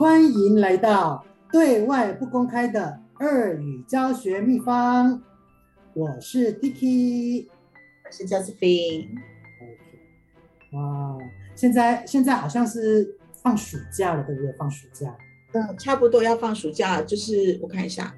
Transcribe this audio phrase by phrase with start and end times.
[0.00, 5.22] 欢迎来到对外不公开的二语教学秘方。
[5.92, 7.46] 我是 Dicky，
[8.06, 9.08] 我是 Josephine。
[9.60, 11.18] OK，哇，
[11.54, 14.50] 现在现在好像是放暑假了，对不对？
[14.54, 15.14] 放暑假，
[15.52, 18.14] 嗯，差不多要放暑假了，就是我看一下，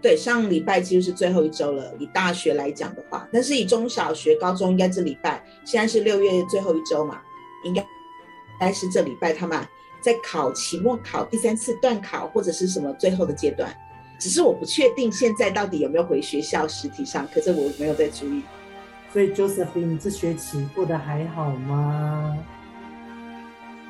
[0.00, 1.94] 对，上礼拜几乎是最后一周了。
[1.98, 7.20] 以大学来讲的话，但是以中小学、高中应该这礼拜，现在是六月最后一周嘛，
[7.66, 7.88] 应该应
[8.58, 9.58] 该是这礼拜他们
[10.00, 13.74] 在考期末考第三次段考或者是什么最后的阶段。
[14.18, 18.42] 只是我不确定现在到底有没有回学校实体上课，可是我没有在注意。
[19.12, 22.36] 所以 Josephine 这学期过得还好吗？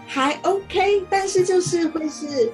[0.06, 2.52] 还 OK，但是就是会是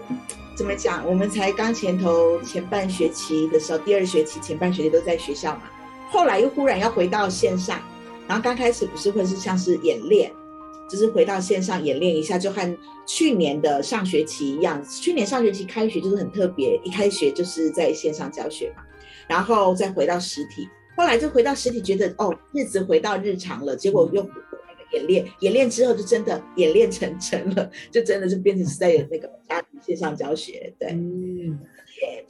[0.57, 1.07] 怎么讲？
[1.07, 5.63] 我们才刚前头前半学期的时候，第二学期前半学期都在学校嘛，
[6.11, 7.81] 后来又忽然要回到线上，
[8.27, 10.33] 然后刚开始不是会是像是演练。
[10.89, 14.85] 就是回到线上演练一下，就和去年的上学期一样。
[14.85, 18.83] 去年上学期开学就是很特别，一开学就是在线上教学嘛，
[19.29, 20.69] 然后再回到实体。
[20.97, 23.75] 后来就回到实体，觉得哦，日子回到日常了。
[23.75, 24.23] 结果又
[24.95, 30.73] 演练，演练之后就真的演练成真了，就真的是变成是在 那个家庭线上教学。
[30.79, 31.59] 对，嗯。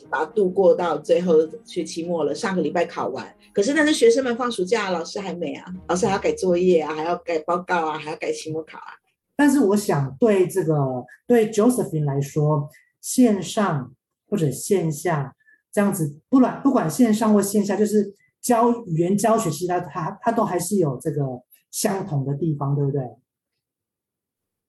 [0.09, 8.95] 把它度过到最后学期末了，上个礼拜考完，可是那是学生们放暑假，老师还没啊，老师还要改作业啊，还要改报告啊，还要改期末考啊。
[9.35, 12.69] 但是我想对这个对 Josephine 来说，
[13.01, 13.93] 线上
[14.29, 15.35] 或者线下
[15.73, 21.23] 这样子，不管不管线上或线下，就是教语言教学，其实它它它都还是有这个
[21.75, 23.01] 相同的地方，对不对？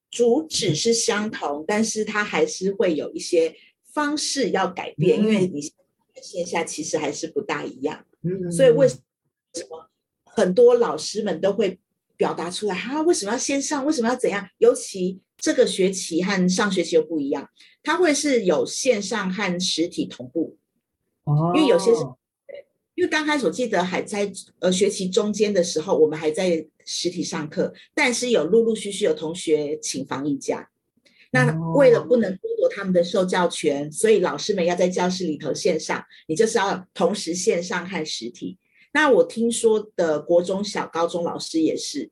[0.09, 3.55] 主旨是相同，但是它还是会有一些。
[3.95, 5.61] 方式要改变，因为你
[6.21, 8.97] 线下其实还是不大一样，嗯，所以为什
[9.69, 9.89] 么
[10.25, 11.79] 很多老师们都会
[12.17, 13.85] 表达出来，他、啊，为什么要线上？
[13.85, 14.49] 为什么要怎样？
[14.57, 17.49] 尤其这个学期和上学期又不一样，
[17.83, 20.57] 它会是有线上和实体同步，
[21.23, 22.01] 哦，因为有些是，
[22.95, 30.69] 因为刚开始我记得还在呃学期中间的时候，我们还在实体上课，但是有陆陆续续有同学请防疫假。
[31.31, 38.57] 那为了不能剥夺他们的受教权，所以老师们要在教室里头线上，你就是要同时线上和实体。
[38.93, 42.09] 那我听说的国中小、高中老师也是，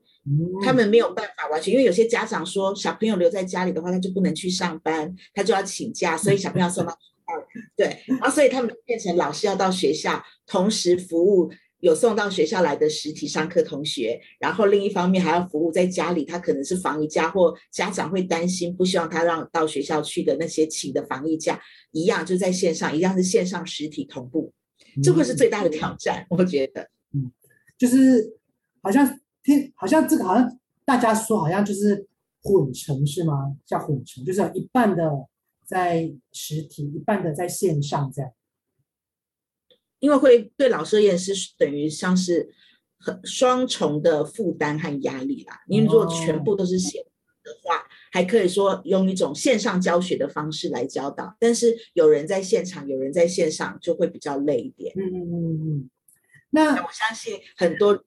[0.66, 7.00] 他们没有办法完全，因为有些家长说小朋友留在家里的话，他就不能去上班，他就要请假，所以小朋友送到。
[7.76, 11.52] 对，然后所以他们变成老师要到学校同时服务。
[11.80, 21.60] 有送到学校来的实体上课同学，然后另一方面还要服务在家里，他可能是防疫假或家长会担心，不希望他让到学校去的那些请的防疫假，
[21.92, 24.54] 一样就在线上，一样是线上实体同步，
[25.04, 26.90] 这会是最大的挑战，嗯、我觉得。
[27.14, 27.30] 嗯，
[27.78, 28.34] 就是
[28.82, 29.06] 好像
[29.44, 32.08] 听，好像这个好像大家说好像就是
[32.44, 33.58] 混成是吗？
[33.66, 35.04] 叫混成，就是一半的
[35.66, 38.32] 在实体，一半的在线上这样。
[40.00, 42.54] 因为会对老师而言是等于像是
[43.00, 45.62] 很双重的负担和压力啦。
[45.68, 47.02] 因为如果全部都是线
[47.42, 54.94] 的话，哦，还可以说用一种线上教学的方式来教导，但是有人在现场，有人在线上，就会比较累一点。
[54.98, 55.90] 嗯嗯嗯嗯。
[56.50, 58.04] 那我相信很多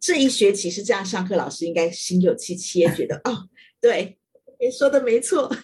[0.00, 3.50] 这一学期是这样上课，老师应该心有戚戚，也觉得哦，
[3.82, 4.18] 对，
[4.58, 5.54] 你说的没错。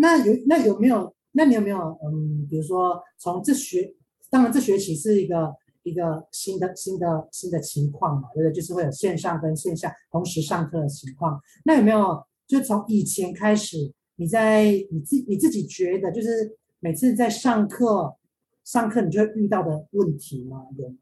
[0.00, 1.14] 那有那有没有？
[1.32, 3.94] 那你有没有嗯，比如说从这学。
[4.32, 5.52] 当然，这学期是一个
[5.82, 8.52] 一个新的新的新的情况嘛，对不对？
[8.52, 11.40] 就是会有线上跟线下同时上课的情况。
[11.64, 18.16] 那有没有就从以前开始，你在你自你自己觉得，就是每次在上课
[18.62, 20.66] 上课你就会遇到的问题吗？
[20.78, 20.94] 有。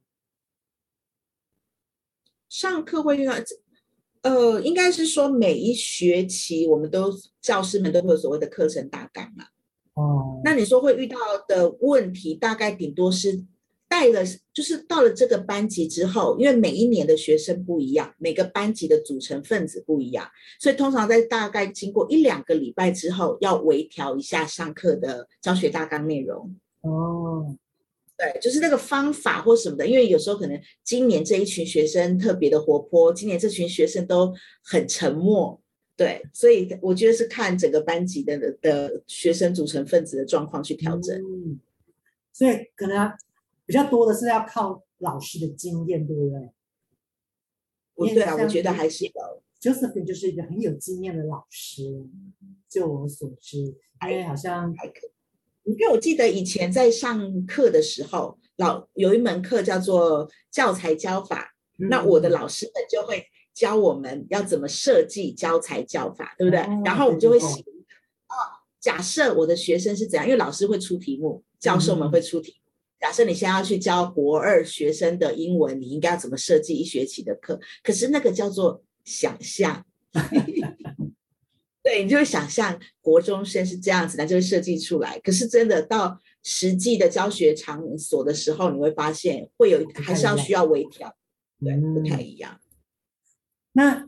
[2.48, 3.34] 上课会遇到，
[4.22, 9.44] 呃，应该是说每一学期我们都教师们都会有所谓的课程大纲嘛。
[9.94, 13.44] 哦，那你说会遇到的问题，大概顶多是
[13.88, 20.28] 带了，就是到了这个班级之后，因为每一年的学生不一样，每个班级的组成分子不一样，
[20.60, 26.54] 所以通常在大概经过一两个礼拜之后，要微调一下上课的教学大纲内容。
[26.82, 27.56] 哦，
[28.18, 34.34] 对，就是那个方法或什么的，因为有时候可能今年这一群学生特别的活泼，今年这群学生都
[34.64, 35.62] 很沉默。
[35.96, 41.16] 对，所以我觉得是看整个班级的的学生组成分子的状况去调整。
[41.16, 41.60] 嗯，
[42.32, 43.12] 所以可能
[43.64, 46.50] 比较多的是要靠老师的经验，对不对？
[47.94, 49.12] 不对啊，我觉得还是有。
[49.60, 52.04] Josephine 就是一个很有经验的老师，
[52.68, 55.10] 就我所知，因为好像还可以。
[55.78, 63.26] 因为我记得以前在上课的时候，老有一门课叫做教材教法，嗯，那我的老师们就会。
[63.54, 66.60] 教我们要怎么设计教材教法，对不对？
[66.60, 67.46] 哦、然后我们就会写，
[68.28, 68.34] 哦，
[68.78, 72.70] 假设我的学生是怎样，因为老师会出题目，教授们会出题目。
[72.70, 77.58] 嗯、假设你现在要去教国二学生的英文，你应该要怎么设计一学期的课？
[77.82, 79.84] 可是那个叫做想象。
[81.88, 85.18] 对，你就会想象国中生是这样子，那就会设计出来。
[85.20, 91.16] 可是真的到实际的教学场所的时候，你会发现会有还是要需要微调，
[91.58, 92.60] 对，不太一样。
[93.72, 94.06] 那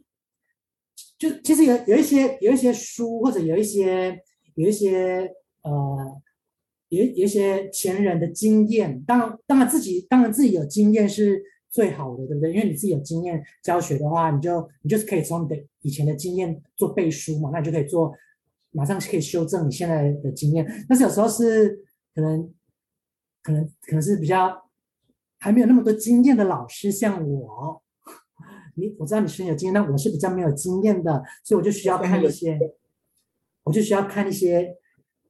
[1.17, 4.21] 就其实有有一些有一些书，或者有一些
[4.57, 6.21] 有一些呃，
[6.91, 9.03] 有有一些前人的经验。
[9.05, 12.53] 当然，当然自己当然自己有经验是最好的，对不对？
[12.53, 18.13] 因为你自己有经验教学的话，你就你就是可以从你的以前的经验做背书嘛，那你就可以做，
[18.73, 20.67] 马上可以修正你现在的经验。
[20.89, 21.81] 但是有时候是
[22.13, 22.53] 可能，
[23.41, 24.69] 可能可能是比较
[25.39, 27.81] 还没有那么多经验的老师，像我，
[28.75, 32.59] 你我知道你是很有经验，但我是比较没有经验的，所以我就需要看一些，
[33.63, 34.77] 我就需要看一些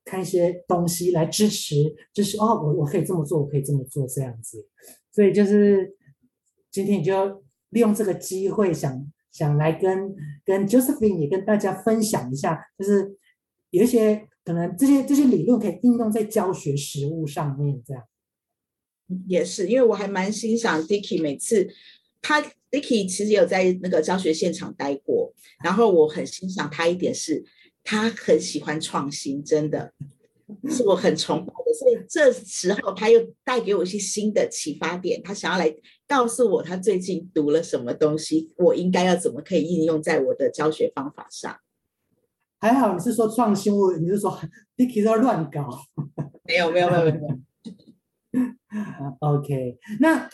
[0.07, 1.75] 看一些东西来支持，
[2.15, 4.67] 就是哦，我我可以这么做，我可以这么做这样子，
[5.13, 5.95] 所以就是。
[6.71, 8.91] 今天你就利用这个机会想，
[9.31, 10.15] 想想来跟
[10.45, 13.17] 跟 Josephine 也跟大家分享一下，就是
[13.71, 18.05] 有一些可能这些这些理论可以应用在教学实务上面，这样。
[19.27, 21.69] 也是，因为我还蛮欣赏 Dicky，每次
[22.23, 22.41] 他
[22.71, 25.35] Dicky 其实有在那个教学现场待过，
[25.65, 27.45] 然后我很欣赏他一点是，
[27.83, 29.93] 他很喜欢创新，真的。
[30.69, 35.75] 是我很崇拜的，所以这时候他又带给我一些新的启发点，他想要来
[36.07, 41.57] 告诉我他最近读了什么东西，我应该要怎么可以应用在我的教学方法上。
[42.59, 44.39] 还好你是说创新，我你是说
[44.77, 45.69] Dicky 在乱搞？
[46.45, 47.41] 没有没有没有没有。
[49.21, 50.29] OK，那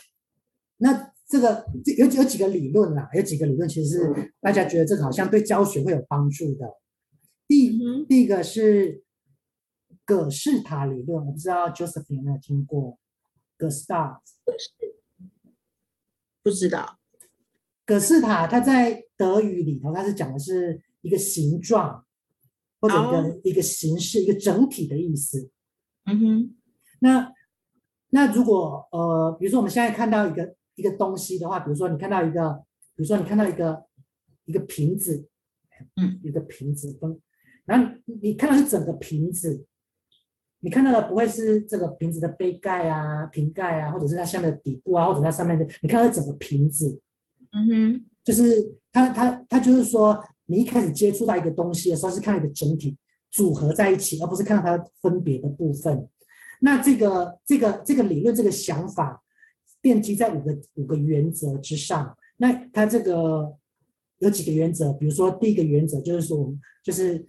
[0.77, 1.65] 那这个
[1.97, 6.73] 有有几个理论啦，有几个理论其实是大家觉得这个好像对教学会有帮助的。
[7.47, 9.03] 第、嗯、第一个是。
[10.07, 12.97] 葛式塔理论，我不知道 Josephine 有没有听过。
[13.57, 14.21] 葛式塔，
[16.41, 16.97] 不知道。
[17.85, 22.05] 葛式塔，它在德语里头，它是讲的是一个形状
[22.79, 23.41] 或者一个、oh.
[23.43, 25.51] 一个形式、一个整体的意思。
[26.05, 26.55] 嗯哼。
[27.01, 27.33] 那
[28.11, 32.63] 那如果呃，比如说我们现在看到一个一个东西的话，比如说你看到一个，
[32.95, 33.85] 比如说你看到一个
[34.45, 35.27] 一个瓶子，
[35.97, 36.97] 嗯，一个瓶子，
[37.65, 39.65] 然后你看到是整个瓶子。
[40.59, 46.99] 你看到的不会是这个瓶子的杯盖啊、瓶盖啊，或者是它下面的底部啊，或者它上面的，你看到整个瓶子，
[47.51, 52.97] 嗯哼，就是它它它就是说，你一开始接触到一个东西的时候，是看一个整体
[53.29, 56.09] 组合在一起，而不是看到它分别的部分。
[56.59, 59.23] 那这个这个这个理论这个想法
[59.83, 62.17] 奠基在五个五个原则之上。
[62.37, 63.55] 那它这个
[64.17, 64.91] 有几个原则？
[64.93, 66.51] 比如说第一个原则就是说，
[66.83, 67.27] 就是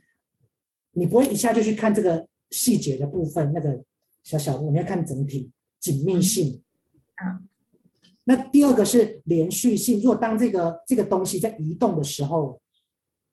[0.93, 2.27] 你不会一下就去看这个。
[2.51, 3.83] 细节的部分，那个
[4.23, 6.63] 小小我们要看整体紧密性。
[7.25, 7.49] 嗯，
[8.25, 10.01] 那第二个是连续性。
[10.01, 12.61] 如果当这个这个东西在移动的时候，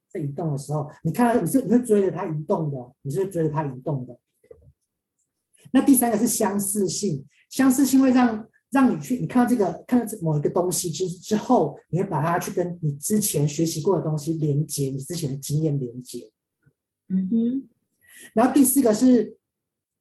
[0.10, 4.18] 在移动的时候，你看到你是你是追着它移动的，你是追着它移动的。
[5.72, 16.32] 那第三个是相似性，相似性会让让你去你看到这个看到这某一个东西之之后，你会把它去跟你之前学习过的东西连接，你之前的经验连接。
[17.10, 17.70] 嗯哼。
[18.34, 19.38] 然后第四个是，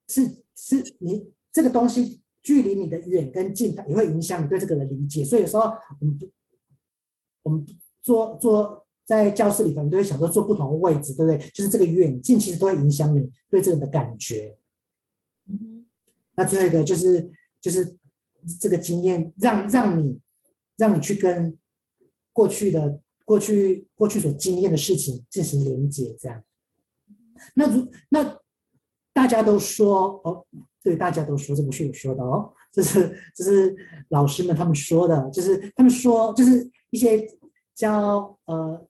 [0.08, 5.24] 是是你这个东西距离你的远跟近，它也会影响你对这个的理解。
[5.24, 5.62] 所以有时候
[6.00, 6.18] 我们
[7.42, 7.66] 我们
[8.02, 11.38] 坐坐在教室里头，你都会想说坐不同的位置，对不对？
[11.50, 14.56] 就是这个远近其实都会影响你对这个的感觉。
[15.46, 15.86] 嗯，
[16.36, 17.30] 那最后一个就是
[17.60, 17.96] 就是
[18.60, 20.18] 这个经验让让你
[20.76, 21.56] 让你去跟
[22.32, 26.42] 过去的过去过去所经验的事情进行连接，这样。
[27.54, 28.38] 那如那
[29.12, 30.44] 大家都说哦，
[30.82, 33.76] 对，大家都说这不是我说的哦，这是这是
[34.08, 37.26] 老师们他们说的，就是他们说就是一些
[37.74, 38.86] 教呃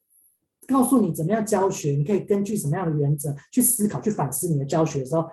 [0.67, 5.29] 告诉你怎么样教学，你可以根据什么样的原则去思考、去反思你的教学的时候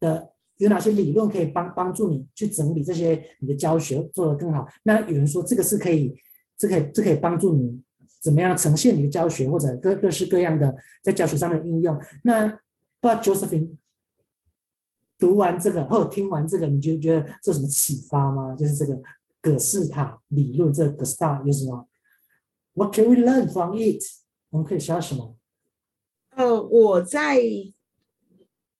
[0.00, 4.66] 的有哪些理论可以帮帮助你去整理这些你的教学做得更好。
[4.82, 6.14] 那有人说这个是可以，
[6.58, 7.80] 这可以这可以帮助你。
[8.22, 12.00] 怎么样呈现你的教学，或者各各式各样的在教学上的应用？
[12.22, 12.46] 那
[13.00, 13.76] 不知道 Josephine
[15.18, 18.54] 读完这个或者听完这个，你就觉得这有什么启发吗？
[18.54, 18.96] 就是这个
[19.40, 21.88] 葛式塔理论，这个 Gestalt 有什么
[22.74, 24.00] ？What can we learn from it？
[24.50, 25.36] 我们可以学到什么？
[26.36, 27.40] 呃，我在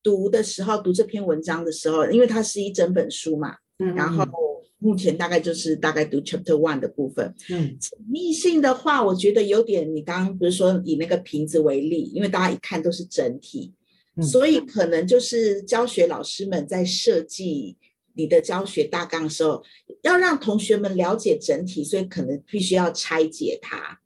[0.05, 4.52] 读的时候，读这篇文章的时候，因为它是一整本书嘛，嗯，然后。
[4.83, 7.33] 目前大概就是大概读 Chapter One 的部分。
[7.51, 9.95] 嗯，紧密性的话，我觉得有点。
[9.95, 13.73] 你刚刚不是说以那个瓶子为例，因为大家一看都是整体，
[14.17, 17.77] 嗯，所以可能就是教学老师们在设计
[18.15, 19.63] 你的教学大纲的时候，
[20.03, 24.01] 要让同学们了解整体，所以可能必须要拆解它。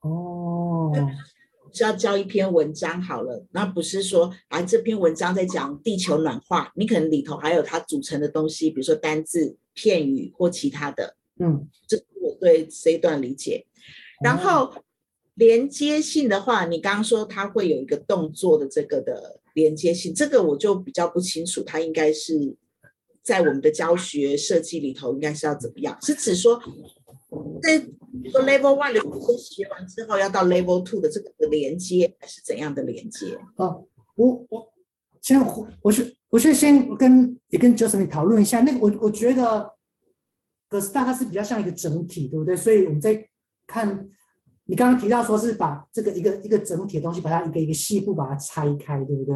[0.00, 0.90] 哦。
[1.72, 11.16] 是要教一篇文章好了，那不是说啊这篇文章在讲地球暖化，你可能里头还有它组成的东西，比如说单字、片语或其他的。
[11.38, 13.66] 嗯，这是我对这一段理解。
[14.22, 14.74] 然后
[15.34, 22.54] 连接性的话，你刚刚说它会有一个动作的这个的连接性，这个我就比较不清楚，它应该是
[23.22, 25.98] 在我们的教学设计里头应该是要怎么样？
[26.02, 26.62] 是指说？
[27.62, 33.38] 在比如说 level one 的学生学完之后，要到 level two 的这个的连接，还是怎样的连接？
[33.56, 33.86] 哦，
[34.16, 34.72] 我我
[35.20, 39.72] 先我我是我是先跟也跟 Josephine 讨论一下，那个我我觉得
[40.68, 42.54] GestArt 它是比较像一个整体，对不对？
[42.54, 43.26] 所以我们在
[43.66, 44.08] 看
[44.64, 49.34] 你刚刚提到说是把这个一个一个整体的东西，把它一个一个细部把它拆开，对不对？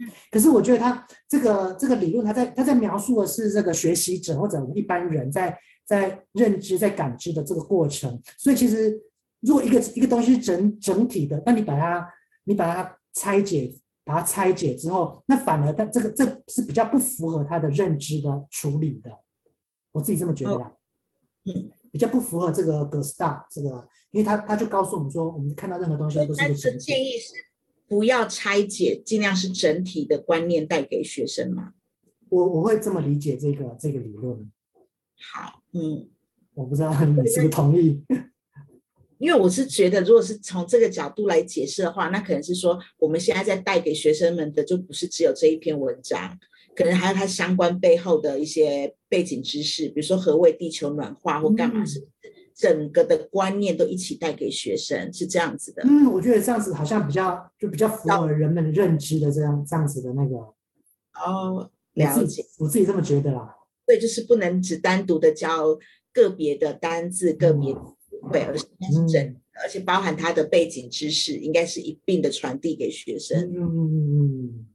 [0.00, 0.10] 嗯。
[0.30, 5.58] 可是我觉得他这个这个理论，他在他在描述的是这个学习者或者我们一般人在。
[5.88, 9.00] 在认知、在感知的这个过程，所以其实
[9.40, 12.06] 如果一个一个东西是整整体的，那你把它
[12.44, 19.10] 你把它拆解，把它拆解之后，那反而它这个这是比较不符合他的认知的处理的，
[19.92, 20.76] 我自己这么觉得，
[21.46, 26.78] 嗯，比较不符合这个 GestArt 这个，因为他他就告诉我们说，我们看到任何东西都是一个整体。
[26.80, 27.32] 建议是
[27.88, 31.72] 不要拆解，尽量是整体的观念带给学生嘛。
[32.28, 34.52] 我我会这么理解这个这个理论。
[35.20, 36.08] 好，嗯，
[36.54, 38.02] 我不知道你是不是同意，
[39.18, 46.38] 因为我是觉得，如果是从这个角度来解释的话，那可能是说，我们现在在带给学生们的就不是只有这一篇文章，
[46.76, 52.06] 可能还有它相关背后的一些背景知识，比如说何谓地球暖化或干嘛，是
[52.54, 55.82] 整个的观念都一起带给学生，是这样子的。
[55.84, 60.36] 嗯，我觉得这样子好像比较就比较符合人们的认知的这样这样子的那个。
[61.20, 63.56] 哦，了解，我自己这么觉得啦。
[63.88, 65.78] 对，就是不能只单独的教
[66.12, 67.80] 个别的单字、个别词
[68.20, 73.50] 汇，而是是整、嗯，而且包含他的背景知识，应该是一并的传递给学生。
[73.56, 74.66] 嗯，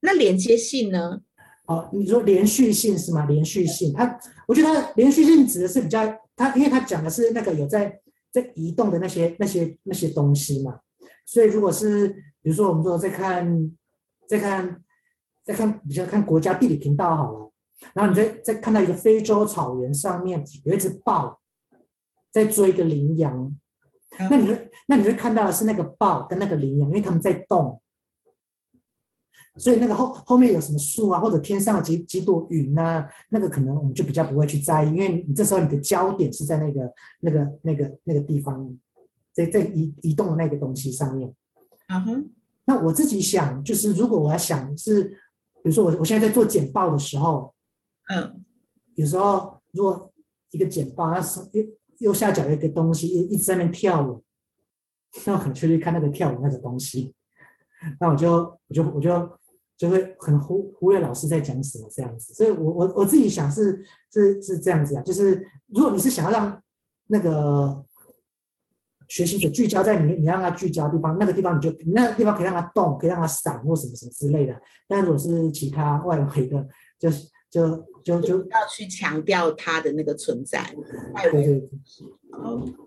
[0.00, 1.22] 那连接性呢？
[1.66, 3.26] 哦，你说连续性是吗？
[3.26, 6.04] 连续性，它，我觉得它连续性指的是比较，
[6.34, 8.00] 它因为它讲的是那个有在
[8.32, 10.80] 在移动的那些那些那些东西嘛，
[11.24, 12.08] 所以如果是
[12.42, 13.72] 比如说我们说在看
[14.28, 14.82] 在看
[15.44, 17.51] 在看比较看国家地理频道好了。
[17.94, 21.40] 然后你再再看到一个非洲草原上面有一只豹
[22.30, 23.54] 在追一个羚羊，
[24.30, 27.80] 那你会那你会看到的是那个豹跟那个羚羊，因为他们在动，
[29.56, 38.74] 所以那个后后面有什么树啊，或者天上有几几朵云啊，那个可能我们就比较不会去在意，因为你这时候你的焦点是在那个那个那个那个地方，
[39.34, 41.34] 在在移移动的那个东西上面。
[41.88, 42.30] 嗯哼，
[42.64, 47.51] 那我自己想，就是如果我要想是，比如说我我现在在做简报的时候。
[48.14, 48.44] 嗯，
[48.94, 50.12] 有时候如果
[50.50, 51.64] 一个简报，它是右
[51.98, 54.22] 右下角有一个东西一一直在那边跳舞，
[55.24, 57.14] 那我可能就去看那个跳舞那个东西，
[57.98, 58.32] 那我就
[58.68, 59.38] 我就我就
[59.78, 62.34] 就会很忽忽略老师在讲什么这样子。
[62.34, 66.62] 所以我我我自己想是是是这样子啊，就是如果你是想要让
[67.06, 67.82] 那个
[69.08, 74.60] 学习者聚焦在你你让他聚焦的地方，那个地方你就那个地方可以让他动，可以让他闪或什么什么之类的。
[74.86, 77.26] 但如果是其他外围的，就是。
[77.52, 80.74] 就就就要去强调它的那个存在，
[81.22, 81.70] 对对对，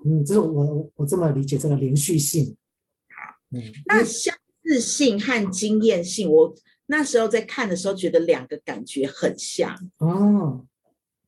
[0.05, 2.55] 嗯，这是我我这么理解这个连续性。
[3.07, 6.53] 好，嗯，那相似性和经验性，我
[6.87, 10.65] 那时候在看的时候觉得两个感觉很像哦，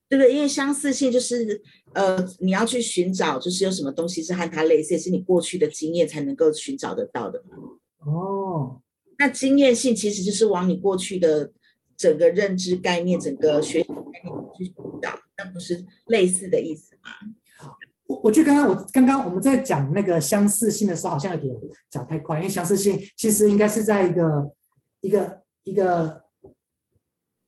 [0.10, 0.34] 对不对？
[0.34, 1.62] 因为相似性就是
[1.94, 7.44] 呃，你要去寻找，就是有什么东西是和它类似，也是你过去的经验才能够寻找得到的。
[8.00, 8.82] 哦，
[9.18, 11.52] 那经验性其实就是往你过去的。
[11.98, 17.10] 整个认知概念，整个学习概念去引导，那不是类似的意思吗？
[18.06, 21.54] 我我觉得刚刚我刚刚我们在讲那个相似性的时候，好像有点
[21.90, 24.52] 讲太快，因为相似性其实应该是在一个
[25.02, 26.24] 一个一个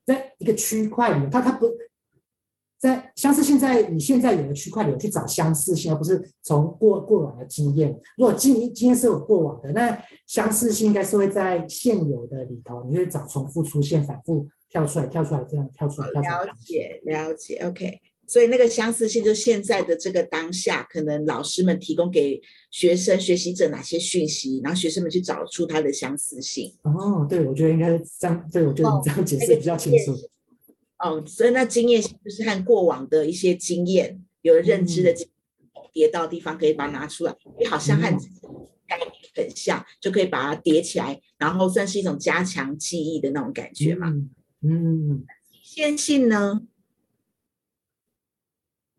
[0.06, 1.68] 在一个区块里面，它它不。
[2.80, 7.94] 在相似性，在你现在有的区块里去找相似性，而不是从过过往的经验。
[8.18, 16.46] 如果经经验是有过往的，那相似性应该是会在现有的里头，你会找重复出现、反复跳出来、跳出来这样跳出来、跳出来。
[16.46, 18.00] 了解了解，OK。
[18.26, 22.40] 所以那个相似性，就现在的这个当下，可能老师们提供给
[22.72, 26.72] 学生学习者哪些讯息，然后学生们去找出它的相似性。
[26.84, 28.48] 哦，对，我觉得应该这样。
[28.54, 30.14] 对，我觉得你这样解释比较清楚。
[30.14, 30.30] 哦
[31.00, 38.04] 哦，所以那经验就是和过往的一些经验，有了认知的经验叠到的地方，可以把它拿出来，也好像和
[38.88, 44.10] 概念很像，就可以把它叠起来，然后算是一种加强记忆的那种感觉嘛。
[44.10, 44.30] 嗯
[44.62, 45.26] 嗯。
[45.50, 46.62] 极限性呢？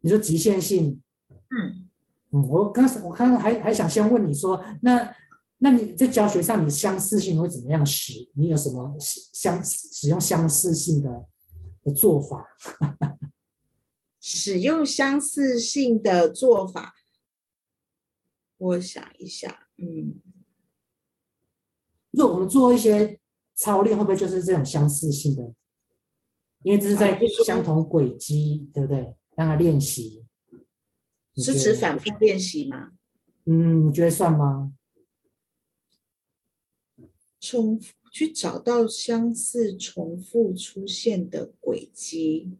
[0.00, 1.02] 你说极限性？
[1.50, 1.88] 嗯
[2.30, 5.14] 嗯，我刚才我刚刚还还想先问你说，那
[5.58, 8.12] 那你在教学上，你相似性会怎么样使？
[8.34, 11.26] 你有什么相使用相似性的
[11.82, 12.46] 的做法？
[14.20, 16.94] 使用相似性的做法，
[18.58, 20.20] 我想一下，嗯，
[22.10, 23.18] 如果我们做一些
[23.54, 25.54] 操练，会不会就是这种相似性的？
[26.62, 29.16] 因为这是在相同轨迹，啊、对不对？
[29.36, 30.26] 让他练习，
[31.36, 32.92] 是指反复练习吗？
[33.46, 34.74] 嗯，你觉得算吗？
[37.40, 42.50] 重复去找到相似、重复出现的轨迹。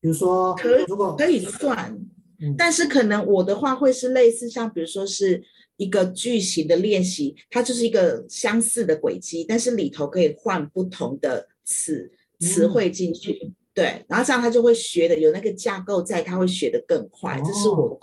[0.00, 1.98] 比如说，可以如果可以算，
[2.40, 5.42] 嗯，但是可能我的话会是类似像，比如说是
[5.76, 12.10] 一个句型的练习，它就是一个相似的轨迹，但是里头可以换不同的词
[12.40, 17.98] 词汇进去，嗯，对，然后这样他就会学的有那个架构在，他会学的更快，哦，这是我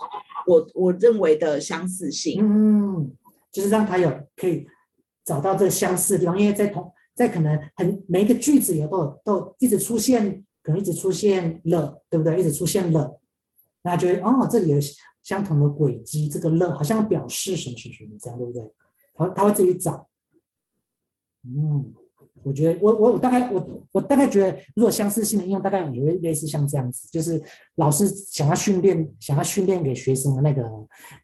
[0.46, 3.12] 我我认为的相似性，嗯，
[3.52, 4.66] 就是让他有可以
[5.24, 10.44] 找到这个相似的地方，因为在同在可能很每一个句子里都都一直出现。
[10.64, 12.38] 可能一直出现了，对不对？
[12.38, 13.20] 一直出现了，
[13.82, 14.78] 那就会哦，这里有
[15.20, 18.72] 相同的轨迹，这个了好像表示什么什么什么这样，对不对？
[19.12, 20.08] 他他会自己找。
[21.44, 21.92] 嗯，
[22.42, 27.40] 我觉得我我我大概我我大概觉得，如果相似性的应用，大概也会类似像这样子，就是
[27.76, 30.62] 老师想要训练，想要训练给学生的那个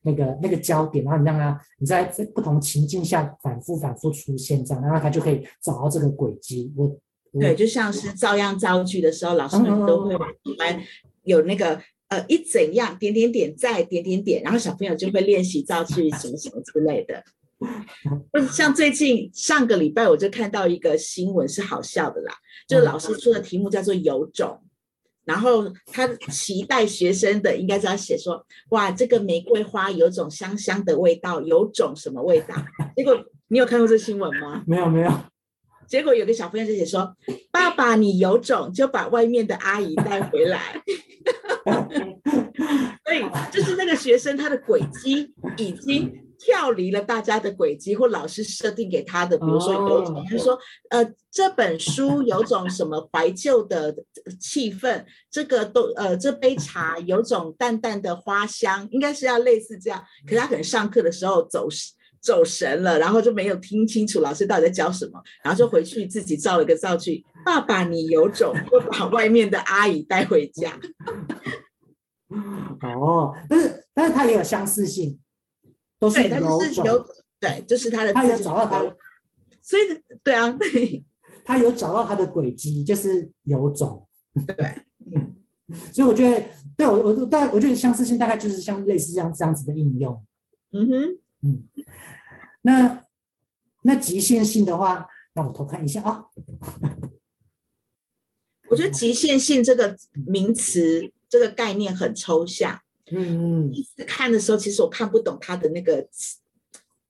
[0.02, 6.72] 那个那个焦点，然后你让他你在在不同情境下反复反复出现这样，然后他就可以找到这个轨迹。
[6.76, 6.96] 我。
[7.38, 10.82] 对，就像是照样造句的时候，老师们都会玩
[11.24, 17.22] 有那个呃一怎样点点点再点点点，然后小朋友就会练习造句什么什么之类的。
[18.52, 22.32] 像最近上个礼拜我就看到一个新闻是好笑的啦，
[22.68, 24.62] 就是老师出的题目叫做有种，
[25.24, 32.54] 然后他期待学生的应该是要写说，哇，这个玫瑰花有种香香的味道，有种什么味道？
[32.96, 33.16] 结果
[33.48, 34.62] 你有看过这新闻吗？
[34.68, 35.12] 没有，没有。
[35.88, 37.16] 结果有个小朋友就写说
[37.50, 40.82] ：“爸爸，你有种就把外面的阿姨带回来。
[43.06, 50.58] ”所以就是那个学生他的轨迹已经跳离了大家的轨迹或老师设定给他的，比如说有种，他说
[50.90, 53.94] ：“呃，这本书有种什么怀旧的
[54.40, 61.92] 气氛，这个都呃这杯茶有种淡淡的花香，应该是要类似这样。”可是他可能上课的时候走失。
[62.20, 70.76] 走神了，然后就没有听清楚老师到底在教什么，然后就回去自己造了个造句：“爸爸，你有种，就把外面的阿姨带回家。”
[72.82, 75.16] 哦，但是但是他也有相似性，
[75.98, 77.06] 都是有种，对，是有
[77.40, 78.80] 对，就是他的，他有找到他，
[79.62, 79.82] 所以
[80.22, 81.04] 对啊， 对，
[81.44, 84.06] 他有找到他的轨迹，就是有种，
[84.46, 84.82] 对，
[85.92, 90.24] 所以我觉得，对我我大概我觉得相似性大概就是像类似这样这样子的应用，
[90.72, 91.18] 嗯哼。
[91.40, 91.68] 嗯，
[92.62, 93.04] 那
[93.82, 96.24] 那极限性的话，让我偷看一下啊。
[98.68, 102.80] 我觉得极限性这个名词，这个概念很抽象。
[103.10, 103.70] 嗯嗯。
[103.70, 106.06] 第一次看的时候，其实我看不懂他的那个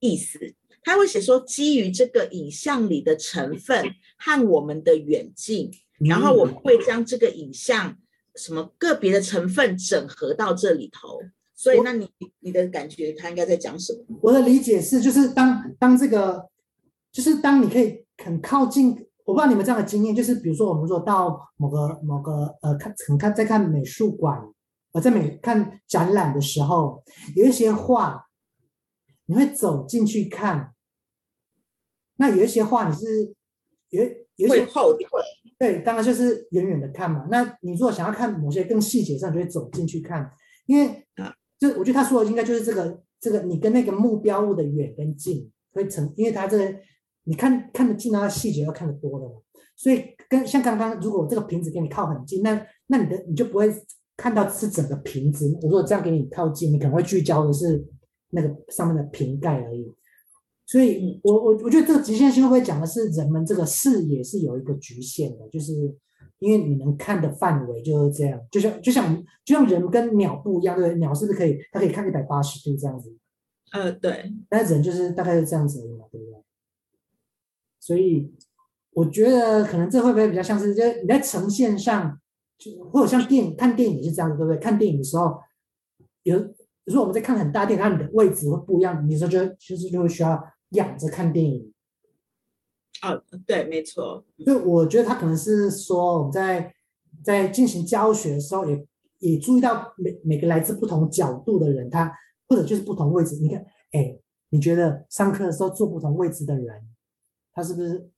[0.01, 0.55] 意思。
[0.83, 3.85] 他会写说，基于这个影像里的成分
[4.17, 7.97] 和我们的远近，然后我们会将这个影像
[8.37, 11.21] 什么个别的成分整合到这里头。
[11.55, 12.09] 所以，那你
[12.39, 14.17] 你的感觉，他应该在讲什么？
[14.23, 16.49] 我的理解是，就是当当这个，
[17.11, 18.91] 就是当你可以很靠近，
[19.25, 24.41] 我不知道你们这样的经验，就是比如说我们说到某个某个呃看，可能看在看美术馆，
[24.99, 27.05] 呃在美看展览的时候，
[27.37, 28.27] 有一些画，
[29.27, 30.75] 你会走进去看，
[32.17, 33.33] 那有一些画你是
[33.91, 34.03] 有
[34.37, 35.07] 有一些后退，
[35.59, 37.29] 对，当然就是远远的看嘛。
[37.31, 40.31] 那你如果想要看某些更细节上，就会走进去看，
[40.67, 41.35] 因为啊。
[41.61, 46.73] 就我觉得他说的应该就是这个，这个你跟那个目标物的远跟近会成，因为他这个
[47.25, 49.35] 你看看得近啊，细节要看得多了嘛，
[49.75, 53.69] 所以跟像刚刚如果这个瓶子给你靠很近，那那你的你就不会
[54.19, 55.51] 看到是整个瓶子。
[55.63, 57.83] 我如果这样给你靠近，你可能会聚焦的是
[58.33, 59.91] 那个上面的瓶盖而已。
[60.67, 65.97] 所以我我我觉得这个极限性会不会讲的是人们这个视野是有一个局限的，就是。
[66.41, 70.99] 因为你能看的范围就是这样，就像就像就像人跟鸟不一样，对不对？
[71.01, 73.13] 鸟是不是可以它可以看一百八十度这样子？
[73.73, 74.33] 呃，对。
[74.49, 76.41] 但是人就是大概是这样子而已嘛，对不对？
[77.81, 78.33] 所以
[78.93, 82.28] 我觉得可能这会不会比较像是，就你在呈现上，就
[82.91, 84.59] 或者像电影看电影也是这样子，对不对？
[84.59, 85.39] 看电影的时候，
[86.25, 86.37] 有
[86.85, 91.73] 如果我们在看很大电影，它你的位置会不一样，你说就其实就会需要仰着看电影。
[93.03, 94.25] 哦，对，没错。
[94.45, 96.75] 所以我觉得他可能是说我们在
[97.23, 98.87] 在进行教学的时候也，
[99.19, 102.13] 也也注意到每每个来自不同角度的人，他
[102.49, 103.37] 或者就是不同位置。
[103.37, 104.19] 你看，哎，
[104.49, 106.89] 你觉得上课的时候坐不同位置的人，
[107.53, 108.11] 他是不是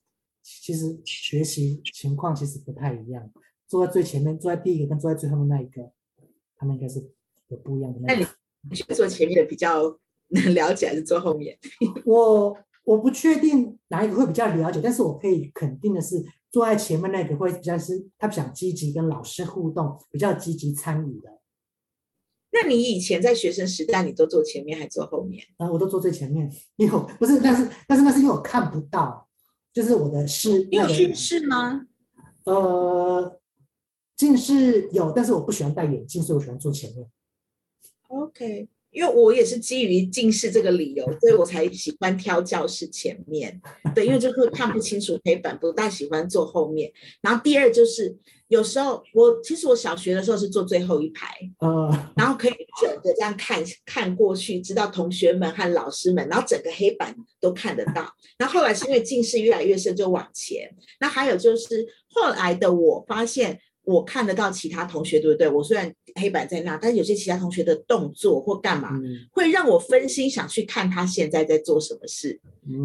[0.43, 3.31] 其实学习情况其实不太一样？
[3.71, 5.91] 坐在最前面，坐在第一个跟坐在最后面那一个，
[6.59, 7.01] 他们应该是
[7.49, 8.13] 有不一样的那。
[8.13, 8.21] 那
[8.69, 11.57] 你觉得坐前面的比较能了解，还是坐后面？
[12.05, 12.59] 我。
[12.83, 16.17] 我不确定哪一个会比较了解，但是我可以肯定的是，
[16.51, 21.39] 坐在前面那个会比较是他比较积极跟老师互动，比较积极参与的。
[22.51, 25.45] 那你以前在学生时代，你都坐前面还坐后面？
[25.59, 29.29] 啊，我都坐最前面，因为不是，但是但是那是因为我看不到，
[29.73, 30.65] 就是我的视。
[30.71, 31.87] 你有近视吗？
[32.45, 33.40] 呃，
[34.21, 37.09] 近视有，但是我不喜欢戴眼镜，所以我喜欢坐前面。
[38.09, 38.69] OK。
[38.91, 43.59] 因为我也是基于近视这个理由， 所以我才喜欢挑教室前面。
[43.95, 46.93] 对，因为就会看不清楚黑板，不大喜欢坐后面。
[47.23, 48.15] 然后第二就是，
[48.49, 51.35] 有时候我其实我小学的时候是坐最后一排，
[52.17, 52.53] 然后可以
[52.83, 58.13] 整个这样看看过去，直到同学们和老师们，然后整个黑板都看得到。
[58.37, 60.69] 然后后来是因为近视越来越深，就往前。
[60.99, 63.61] 那还有就是后来的我发现。
[63.91, 65.49] 我看得到其他同学，对不对？
[65.49, 68.91] 我虽然黑板在那，但有些其他同学的动作或干嘛，
[69.33, 72.41] 会让我分心，想去看他现在在做什么事。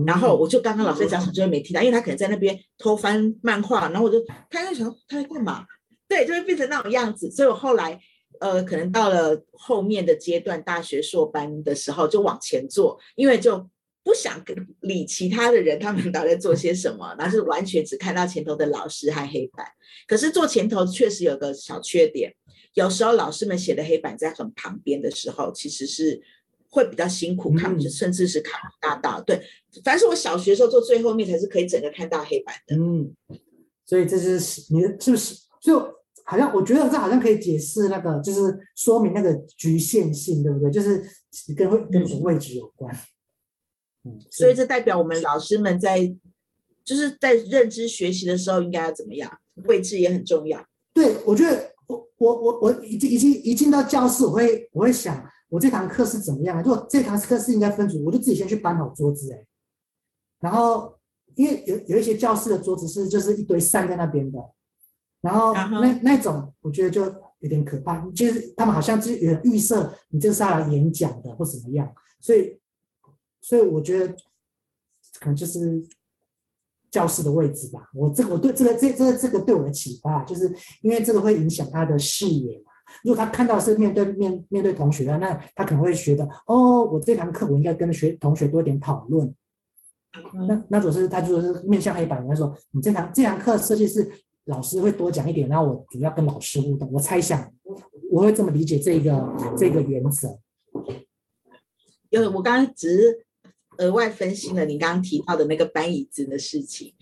[0.05, 5.65] 然后我就刚刚老师讲什么，就会没听到，因为他可能在那边偷翻漫画，然后我就他在想他在干嘛？
[6.07, 7.29] 对，就会变成那种样子。
[7.29, 7.99] 所以我后来
[8.39, 13.69] 呃，可能到了后面的阶段，大学硕班的时候就往前坐，因为就。
[14.05, 17.15] 不想跟理其他的人，他们到底在做些什么？
[17.17, 19.65] 然后是完全只看到前头的老师和黑板。
[20.07, 22.31] 可是做前头确实有个小缺点，
[22.75, 26.21] 有时候老师们写的黑板在很旁边的时候，其实是
[26.69, 29.19] 会比较辛苦看，嗯、甚至是看不大到。
[29.21, 29.41] 对，
[29.83, 32.75] 凡是我小学时候坐最后面才是可以整个看到黑板的。
[32.75, 33.11] 嗯，
[33.87, 34.33] 所以这是
[34.71, 35.79] 你是不是就
[36.25, 40.69] 好像我觉得这好像可以解释那个，就是说明那个局限性，对不对？
[40.69, 41.03] 就是
[41.57, 42.93] 跟会跟什么位置有关。
[42.93, 42.99] 嗯
[44.29, 46.15] 所以这代表我们老师们在
[46.83, 49.39] 就是在认知学习的时候应该要怎么样？
[49.63, 50.63] 位置也很重要。
[50.93, 56.61] 对，我觉得我我我我一进一进一进到教室，我会我会想，我这堂课是怎么样？
[56.61, 59.45] 如果这堂课是应该分组，我就自己先去搬好桌子，哎，
[60.39, 60.95] 然后
[61.35, 64.39] 因为有有一些教室的桌子是就是一堆散在那边的，
[65.21, 67.03] 然后那那种我觉得就
[67.39, 72.59] 有点可怕，就是他们好像就是有预设你这是要来演讲的或怎么样，所以。
[73.47, 74.12] 所以我觉得
[75.19, 75.79] 可能就是
[76.89, 77.88] 教室的位置吧。
[77.93, 82.71] 我这个我对这个这这这个对我的启发，就是因为这个会影响他的视野嘛。
[83.03, 89.31] 如果他看到是面对面面对同学的，那他可能会觉得哦，我这堂课我应该跟学同学多一点讨论。
[90.47, 94.12] 那那主要是他就是面向黑板，他说你这堂这堂课设计是
[94.45, 96.91] 老师会多讲一点，然后我主要跟老师互动。
[96.91, 97.53] 我猜想
[98.10, 100.36] 我会这么理解这个这个原则。
[102.10, 103.24] 因为我刚刚只是。
[103.77, 106.93] 额外分析了你刚刚提到的那个搬椅子的事情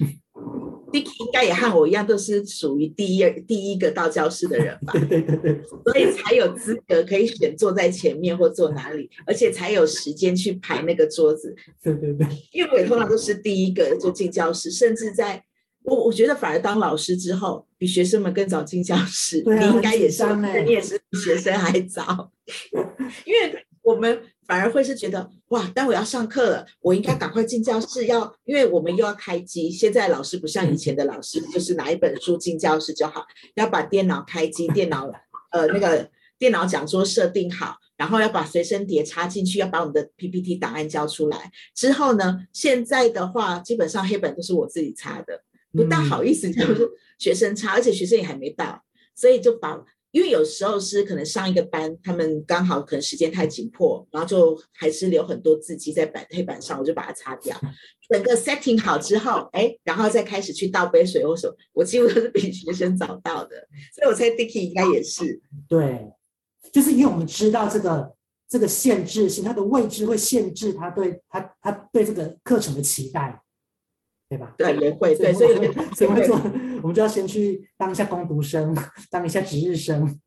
[0.91, 4.93] ，Dicky 应该也和我一样，都是属于第一第一个到教室的人吧？
[4.97, 11.55] 对对对对，所以才有资格可以选坐在前面或坐哪里，而且才有时间去排那个桌子。
[11.83, 15.43] 对对对，因为我也通常都是第一个就进教室，甚至在
[15.83, 19.43] 我我觉得反而当老师之后，比学生们更早进教室。
[19.45, 22.31] 你应该也是，欸、你也是比学生还早，
[23.25, 24.21] 因为我们。
[24.45, 28.05] 反而会是觉得哇，待会要上课了，我应该赶快进教室。
[28.07, 29.69] 要，因为我们又要开机。
[29.69, 33.25] 现在老师不像以前的老师，就是拿一本书进教室就好，
[33.55, 35.09] 要把电脑开机，电脑
[35.51, 41.51] 呃那个电脑讲桌设定好，然后要把随身碟插进去，要把我们的 PPT 档案交出来。
[41.75, 48.83] 之后呢，现在的话基本上黑本都是我自己擦的，不大好意思 就是学生擦，而且学生也还没到，
[49.15, 49.83] 所以就把。
[50.13, 57.59] 因为有时候是可能上一个班，他们刚好可能时间太紧迫，然后就还是留很多字迹在板黑板上，我就把它擦掉。
[58.07, 65.41] 整个 setting 好之后，哎，然后再开始去倒杯水或什么，我几乎都是比学生早到的，所以我猜 Dicky 应该也是。
[65.67, 66.07] 对，
[66.71, 68.13] 就是因为我们知道这个
[68.47, 73.42] 这个限制性，它的位置会限制他对他他对这个课程的期待。
[74.33, 74.55] 对吧？
[74.57, 75.55] 对，也会对，所以
[75.95, 76.35] 所以会做，
[76.81, 78.75] 我们就要先去当一下工读生，
[79.09, 80.19] 当一下值日生，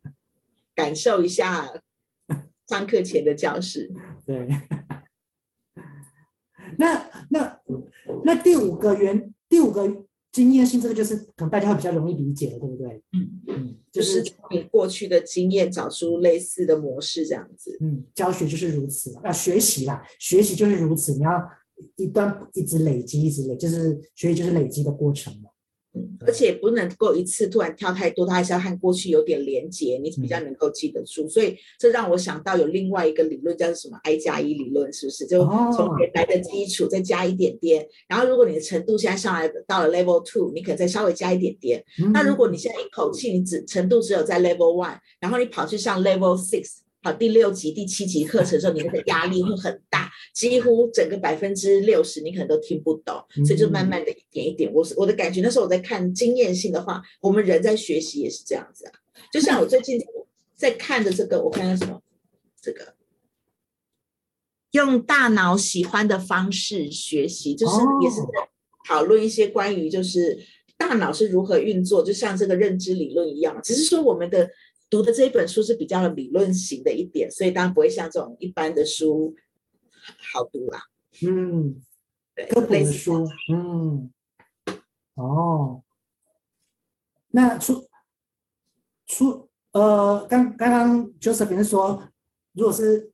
[0.74, 1.68] 感受一下
[2.68, 3.90] 上课前的教室。
[4.26, 4.46] 对。
[6.76, 7.60] 那那
[8.24, 13.00] 那第五个原第五个经验性这个就是可能大家会比较容易理解的，对不对？
[13.12, 17.78] 嗯嗯，就是从你过去的经验找出类似的模式，这样子。
[17.80, 21.30] 嗯，教学就是如此嘛，要学习啦，学习就是如此，你要
[21.96, 25.50] 一段一直累积，一直累，就是学习就是累积的过程嘛。
[25.96, 31.22] 嗯，而且不能够一次突然跳太多，它还是要和过去有点连接，你比较能够记得住。
[31.22, 35.24] 嗯、所以这让我想到有另外一个理论叫做什么 I 加一理论，是不是？
[35.24, 41.84] 就从原来的基础再加一点点，哦、然后如果你的程度现在上来到了 Level Two，你可能再稍微加一点点。
[42.02, 46.78] 嗯、那如果你现在一口气你只程度只有在 Level One，然后你跑去上 Level Six。
[47.04, 54.72] 好，第六集、第七集课程的时候，你那个压力会很大，几乎整个百分之六十你可能都听不懂，所以就慢慢的一点一点。
[54.72, 58.92] 我是我的感觉，那时候我在看经验性的话，我们人在学习也是这样子啊。
[59.30, 60.00] 就像我最近
[60.56, 62.00] 在看的这个，我看到什么，
[62.62, 62.94] 这个
[64.70, 68.48] 用大脑喜欢的方式学习，就是也是在
[68.88, 70.38] 讨论一些关于就是
[70.78, 74.48] 大脑是如何运作，就像这个认知理论一样，只是说我们的。
[74.90, 79.34] 读的这一本书是比较理论型的一点，所以当然不会像这种一般的书
[80.32, 80.84] 好读啦。
[81.26, 81.82] 嗯，
[82.34, 84.12] 对，科普的书，嗯，
[85.14, 85.82] 哦，
[87.28, 87.88] 那出
[89.06, 92.08] 出呃，刚刚刚 Josephine 说，
[92.52, 93.10] 如果是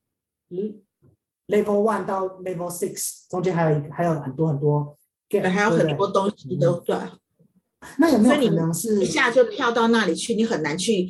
[1.46, 6.96] Level One 到 Level Six 中间还有还有很多很多，对，还有很多东西都对。
[7.98, 10.34] 那有没有可能是一下就跳到那里去？
[10.34, 11.08] 你很难去。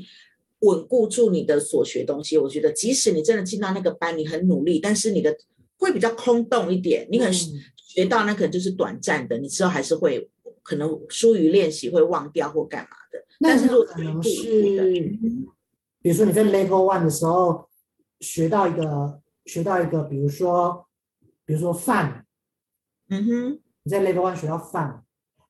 [0.61, 5.35] 稳固住你的所学东西，我觉得即使你真的进到那个班，你很努力，但是你的
[5.79, 7.07] 会比较空洞一点。
[7.11, 10.31] 你可能学到那可能就是短暂的，你之后还是会
[10.63, 13.25] 可能疏于练习，会忘掉或干嘛的。
[13.41, 15.19] 但是如果可能是，
[16.03, 17.69] 比如说你在 Level One 的时候
[18.21, 20.87] 学到一个学到一个，比如说
[21.47, 22.27] 比如说饭，
[23.09, 25.05] 嗯哼，你在 Level One 学到饭，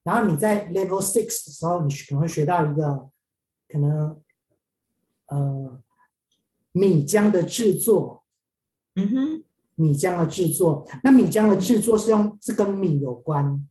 [0.05, 3.09] 然后你在 Level Six 的时候，你可能会学到一个
[3.69, 4.17] 可能。
[5.31, 5.81] 呃，
[6.73, 8.25] 米浆的制作，
[8.97, 9.45] 嗯哼，
[9.77, 13.65] 米浆的制作，那米浆的制作是用是跟米有关，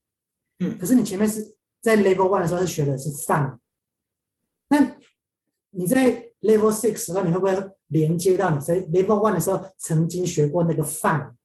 [0.59, 3.59] 嗯，可是你前面是在 Level One 的时候是学的是饭，
[4.69, 4.95] 那
[5.71, 11.35] 你在 Level Six 的时候，你会不会连接到你在 Level One 的时候曾经学过那个饭，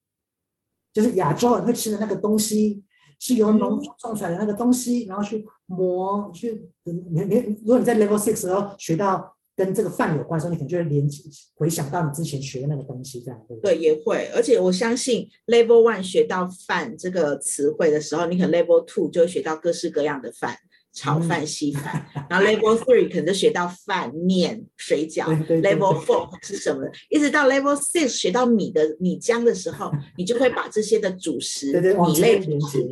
[0.93, 2.85] 就是亚洲人会吃的那个东西，
[3.19, 6.93] 是由农夫种出来的那个东西，然后去磨去，你
[7.25, 9.34] 你如果你在 Level Six 的时候学到。
[9.57, 11.09] 跟这个饭有关，所以你可能就会连
[11.55, 13.77] 回想到你之前学的那个东西，这样对不对？
[13.77, 14.29] 对，也会。
[14.35, 20.57] 而且我相信，Level One 学到饭这个词汇的时候，你可能 Level Two 就会学到各式各样的饭，
[20.93, 22.05] 炒饭、稀饭。
[22.17, 25.27] 嗯、然后 Level Three 可能就学到饭、面、水饺。
[25.47, 26.89] Level Four 是什么？
[27.09, 32.85] 一直到 Level Six 学到米的米浆的时候，你就会把这些的主食、米类主食，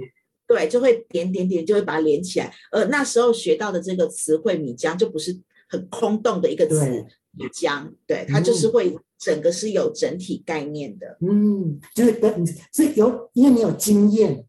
[0.46, 2.54] 对，就会点点点，就会把它连起来。
[2.70, 5.36] 呃那时候学到的这个词汇米浆就不是。
[5.72, 6.84] 很空洞的一个词，
[7.30, 14.44] 米浆，对，它就是会整个是有整体概念的，嗯，就是跟所以有，因为你有经验，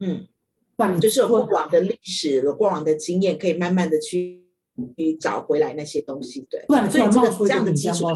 [0.00, 0.26] 嗯，
[1.00, 4.44] 就是有过往的历史，有过往的经验，可以慢慢的去
[4.96, 6.60] 去找回来那些东西，对，
[6.90, 8.06] 所以这个这样的基础，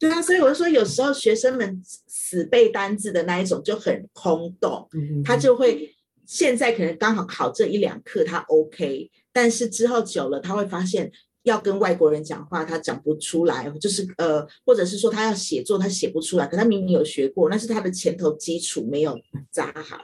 [0.00, 4.88] 对啊，所以我就说，有时候学生们死背单字的那一种就很空洞，
[5.24, 5.94] 他就会
[6.26, 9.12] 现在可能刚好考这一两课，他 OK。
[9.32, 11.10] 但是之后久了，他会发现
[11.44, 16.46] 要跟外国人讲话，他讲不出来，就是呃，或者是说他要写作，他写不出来。
[16.46, 19.18] 可他明明有学过，但是他的前头基础没有
[19.50, 19.98] 扎好。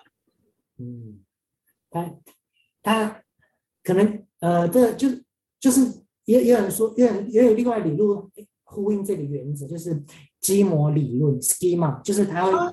[0.78, 1.20] 嗯，
[1.90, 2.14] 他
[2.82, 3.22] 他
[3.84, 5.08] 可能呃，这就
[5.60, 5.80] 就是
[6.24, 8.20] 也也有人说，也有也有另外理论
[8.64, 10.02] 呼应这个原则，就是
[10.40, 12.72] 基模理论 （schema），就是他会，哦、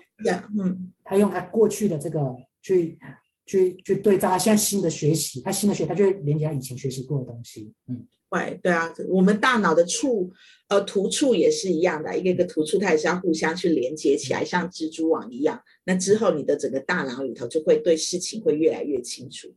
[0.58, 2.98] 嗯，他用他过去的这个去。
[3.46, 7.72] 去去对照他现在新的学习，他新的学，他就会连接他以前学习过的东西。
[7.88, 10.32] 嗯，对对啊，我们大脑的触
[10.68, 15.62] 呃突触也是一样的，一个一个突触，它也是要互相去连接起来，像蜘蛛网一样。
[15.86, 19.48] 那之后你的整个大脑里头就会对事情会越来越清楚。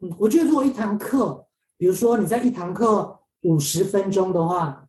[0.00, 4.86] 嗯，我觉得如果一堂课，比如说你在一堂课五十分钟的话，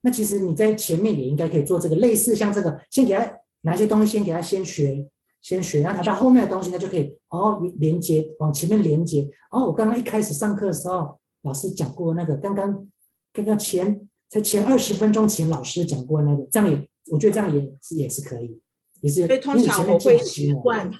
[0.00, 5.08] 那其实你在前面也应该可以做这个类似像这个，先给他拿些东西，先给他先学。
[5.44, 9.28] 先学，然后他到后面的东西，他就可以哦连接往前面连接。
[9.50, 12.88] 哦，我刚刚一开始上课的时候，老师讲过那个，刚刚
[13.30, 18.58] 刚刚前才前二十分钟前老师讲过那个，这样也我觉得这样也是也是可以，
[19.02, 19.26] 也是。
[19.26, 20.90] 所以通常我会习惯，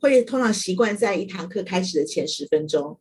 [0.00, 2.98] 会通常习惯在一堂课开始的前十分钟，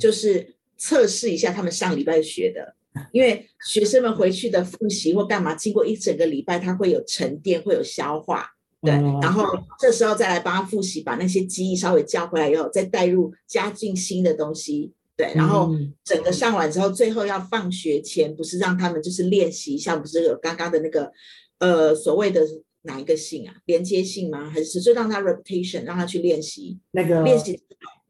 [0.00, 2.74] 就是测试一下他们上礼拜学的，
[3.12, 8.50] 因为学生们回去的复习或干嘛，经过一整个礼拜，他会有沉淀，会有消化。
[8.84, 8.92] 对，
[9.22, 9.46] 然后
[9.78, 15.70] 这时候再来帮他复习，把那些记忆稍微叫回来以后，再带入加进新的东西，对，然后
[16.04, 21.10] 整个上完之后，最后要放学前，不是让他们就是练习一下，不是有刚刚的那个
[21.58, 22.42] 呃所谓的
[22.82, 24.50] 哪一个性啊，连接性吗？
[24.50, 27.58] 还是就让他 repetition，让他去练习那个练习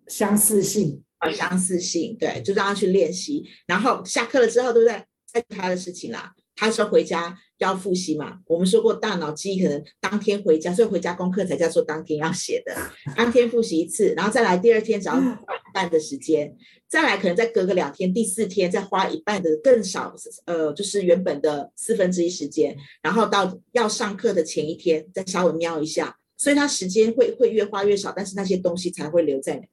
[0.09, 5.03] 相似性啊，相似性，对，就让他去练习，然后下课了之后，对不对？
[5.27, 6.33] 再他的事情啦。
[6.57, 12.75] 他说回家要复习嘛，我们说过大脑记忆可能当天回家，所以回家功课才叫做当天要写的。
[13.17, 16.57] 当天复习一次，然后再来第二天只要花一半的时间，
[16.89, 20.15] 再来可能再隔个两天，第四天再花一半的更少，
[20.45, 29.69] 呃，就是原本的四分之一时间，然后到要上课的前一天再稍微瞄一下，所以他时间会会越花越少，但是那些东西才会留在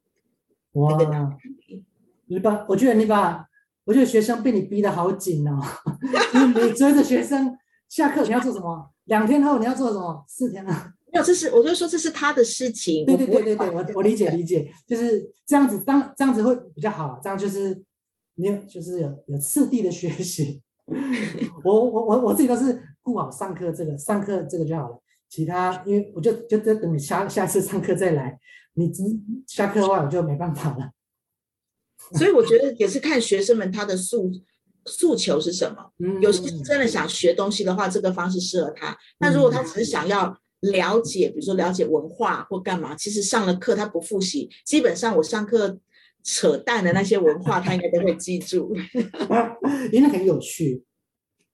[0.74, 1.30] 那个脑
[1.68, 1.84] 里。
[2.26, 3.51] 你把，我觉得你把。
[3.86, 5.60] 我觉得学生被你逼得好紧哦，
[6.56, 7.58] 你追着学生
[7.90, 8.90] 下课你要做什么？
[9.06, 10.24] 两天后你要做什么？
[10.28, 13.06] 四天了，没有，这是我就说这是他的事情。
[13.06, 17.84] 对对对对对，我我理解理解，就是这样子，当这样子会比较好，这样就是
[18.36, 20.62] 你有就是有有次第的学习。
[21.64, 28.38] 我我我我自己都是顾好上课这个上课这个就好了，其他因为我就就就等你下下次上课再来，
[28.76, 28.92] 你
[29.48, 30.92] 下课的话我就没办法了。
[32.18, 34.32] 所以我觉得也是看学生们他的诉
[34.86, 35.92] 诉求是什么。
[36.22, 38.98] 有些真的想学东西的话，这个方式适合他。
[39.20, 45.80] 那如果他只是想要了解，比如说了解文化或干嘛，其实上了课他不复习，基本上我上课
[46.24, 48.76] 扯淡的那些文化，他应该都会记住，
[49.94, 50.84] 因为很有趣。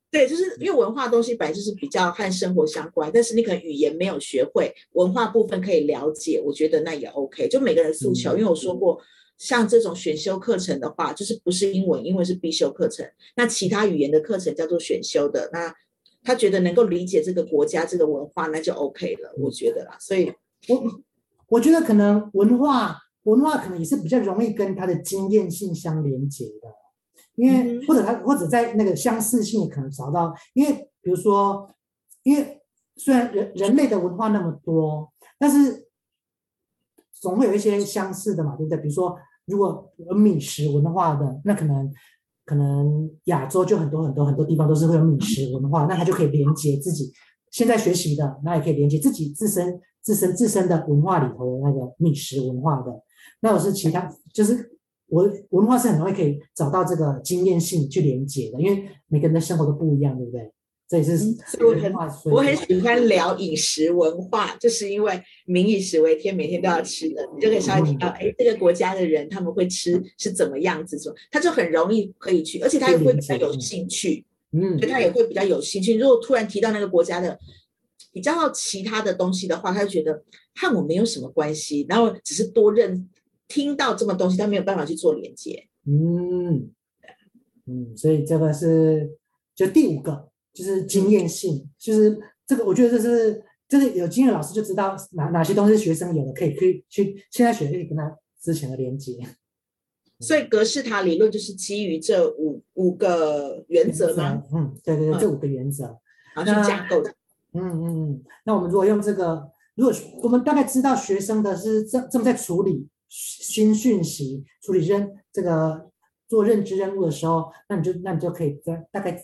[0.10, 7.47] 对，就是因为文化东西本来就是比较和生活相关，但是你可能语言没有学会，文化部分可以了解，我觉得那也 OK。
[7.49, 8.99] 就每个人诉求，因为我说过。
[9.38, 13.08] 像这种选修课程的话，就是不是英文，英文是必修课程。
[13.36, 15.50] 那其他语言的课程叫做选修的。
[15.54, 15.71] 那
[16.23, 19.95] 他觉得能够理解这个国家这个文化，那就 OK 了，我觉得啦。
[20.00, 20.34] 所以，
[20.67, 20.84] 我
[21.50, 26.67] 我觉得可能文化文化可能也是比较容易跟他的经验性相连接的，
[27.36, 31.69] 因为或者他或者在那个相似性可能找到，因为比如说，
[32.23, 32.60] 因为
[32.95, 35.88] 虽然人人类的文化那么多，但是
[37.13, 38.80] 总会有一些相似的嘛，对不对？
[38.80, 39.15] 比如说。
[39.47, 41.91] 如果有米食文化的，那可能
[42.45, 47.12] 可能亚洲就很多很多很多地方都是会有米食文化，那他就可以连接自己
[47.49, 52.91] 现在学习的，那也可以连接自己自身自身自身的文化里头的那个米食文化的。
[53.41, 54.71] 那我是其他，就是
[55.07, 60.51] 我文化是很容易可以找到这个经验性去连接的，因为每个人的生活都不一样，对不对？
[60.89, 61.93] 这也是我很
[62.32, 75.97] 我很喜欢聊饮食文化，就是因为民以食为天，每天都要吃的，你就可以稍微提到，哎，这个国家的人他们会吃是怎么样子，说他就很容易可以去，而且他也会比较有兴趣，嗯，所以他也会比较有兴趣。
[75.97, 77.38] 如果突然提到那个国家的
[78.13, 80.23] 比较其他的东西的话，他就觉得
[80.56, 83.10] 和我没有什么关系，然后只是多认
[83.50, 85.67] 听到这么东西，他没有办法去做连接。
[85.86, 86.71] 嗯，
[87.65, 89.17] 嗯，所以这个是
[89.54, 90.30] 就第五个。
[90.58, 99.20] 就是经验性，就是这个，我觉得这是，就是有经验的老师就知道哪哪些东西学生有的，可以可以去现在学可以跟他之前的连接。
[100.20, 104.41] 所以格式塔理论就是基于这五五个原则吗？
[104.52, 105.96] 嗯，对对对，这五个原则，
[106.34, 107.13] 然后去架构的。
[107.54, 115.91] 嗯嗯嗯，那我们如果用这个，如果我们大概知道学生的是正正在处理新讯息、处理认这个
[116.28, 119.24] 做认知任务的时候，那你就那你就可以在大概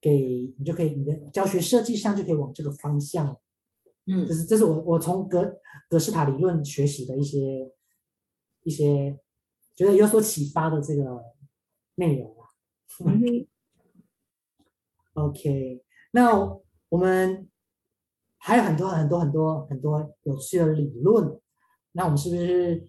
[0.00, 3.36] 给你就可以，你的教学设计上就可以往这个方向，
[4.06, 5.58] 嗯，这是这是我我从格
[5.88, 7.72] 格式塔理论学习的一些
[8.62, 9.18] 一些
[9.74, 11.22] 觉得有所启发的这个
[11.96, 12.46] 内容啊。
[13.04, 13.46] 嗯
[15.14, 15.82] ，OK，
[16.12, 16.36] 那
[16.88, 17.48] 我们
[18.36, 21.40] 还有很多很多很多很多有趣的理论，
[21.92, 22.88] 那我们是不是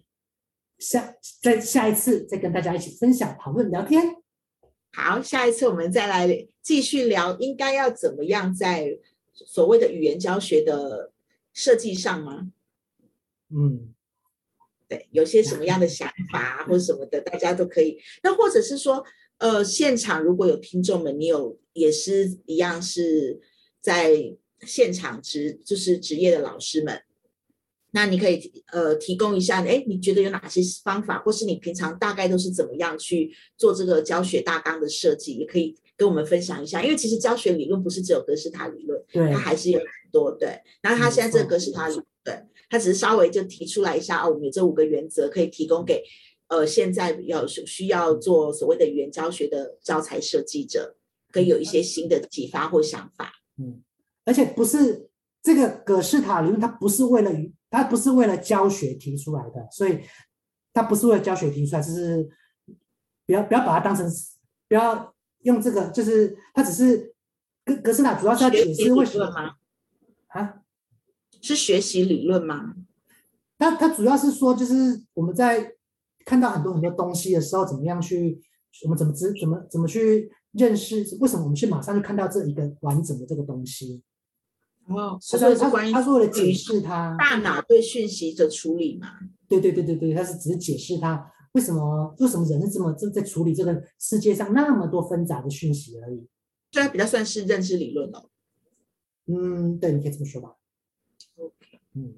[0.78, 4.19] 下在下一次再跟大家一起分享讨论聊天？
[4.92, 8.98] 好，下一次我们再来继续聊，应该要怎么样在
[9.32, 11.12] 所谓的语言教学的
[11.52, 12.52] 设计上吗？
[13.50, 13.94] 嗯，
[14.88, 18.00] 对，有些什么样的想法或者什么的，大家都可以。
[18.22, 19.04] 那或者是说，
[19.38, 23.40] 呃，现场如果有听众们，你有也是一样是
[23.80, 27.02] 在现场职，就是职业的老师们。
[27.92, 36.82] 那你可以呃提供一下，哎，你觉得有哪些方法，或是你平常大概都是怎么样去做这个教学大纲的设计，也可以跟我们分享一下。
[36.82, 40.60] 因为其实教学理论不是只有格式塔理论，对，它还是有很多对。
[40.80, 46.02] 然后他现在这个格式塔理论，对，他只是稍微就提出来一下哦，我们有这五个原则可以提供给
[46.48, 50.96] 呃现在要需要做所谓的语言教学的教材设计者，
[51.32, 53.32] 可以有一些新的启发或想法。
[53.58, 53.82] 嗯，
[54.24, 55.08] 而且不是。
[55.42, 57.32] 这个格式塔理论它不是为了
[57.70, 60.00] 它不是为了教学提出来的，所以
[60.72, 62.28] 它不是为了教学提出来，就是
[63.26, 64.04] 不要不要把它当成
[64.68, 67.14] 不要用这个，就是它只是
[67.64, 69.54] 格格式塔主要是要解释为什么吗？
[70.28, 70.62] 啊，
[71.40, 72.74] 是学习理论吗？
[73.56, 75.74] 它它主要是说，就是我们在
[76.24, 78.40] 看到很多很多东西的时候，怎么样去，
[78.84, 80.96] 我们怎么知怎么怎么去认识？
[81.20, 84.02] 为什么我们去马上就看到这一个完整的这个东西？
[84.90, 85.54] 哦，所以
[85.92, 89.08] 他是为了解释他大脑对讯息的处理嘛？
[89.48, 96.26] 对对对对对，他是只是解释他为什么为什么人是这么正在处理这个世界上那么多纷杂的讯息而已。
[96.70, 98.28] 这比较算是认知理论哦。
[99.26, 100.56] 嗯，对，你可以这么说吧。
[101.36, 102.14] OK，嗯，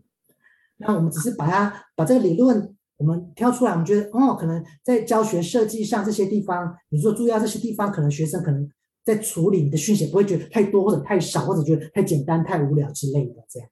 [0.79, 8.71] 那我们只是把它把这个理论我们挑出来，我们觉得哦，可能在教学设计上这些地方，你说注意到这些地方，可能学生可能。
[9.05, 13.69] 在处理你的讯息，不会觉得太多或者太少，或者觉得太简单、太无聊之类的，这样。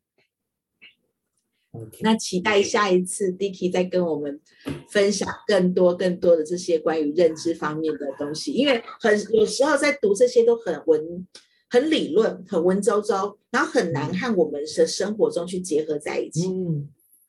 [1.72, 2.00] Okay.
[2.00, 4.40] 那期待下一次 Dicky 再跟我们
[4.88, 11.24] 分享更多、更多的这些关于认知方面的东西，因为很有时候在读这些都很文、
[11.68, 16.48] 很理论、很文绉绉，然后很难和我们的生活中去结合在一起。
[16.48, 16.88] 嗯，